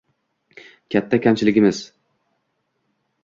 Katta 0.95 1.19
kamchiligimiz 1.25 1.81